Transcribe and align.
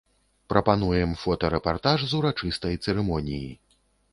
Прапануем 0.53 1.11
фотарэпартаж 1.25 1.99
з 2.09 2.17
урачыстай 2.21 2.75
цырымоніі. 2.87 3.53